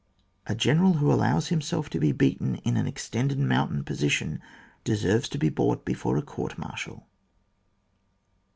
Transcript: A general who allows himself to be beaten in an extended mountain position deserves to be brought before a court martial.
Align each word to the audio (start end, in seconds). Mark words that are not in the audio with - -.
A 0.47 0.55
general 0.55 0.93
who 0.93 1.13
allows 1.13 1.49
himself 1.49 1.87
to 1.91 1.99
be 1.99 2.11
beaten 2.11 2.55
in 2.63 2.75
an 2.75 2.87
extended 2.87 3.37
mountain 3.37 3.83
position 3.83 4.41
deserves 4.83 5.29
to 5.29 5.37
be 5.37 5.49
brought 5.49 5.85
before 5.85 6.17
a 6.17 6.23
court 6.23 6.57
martial. 6.57 7.05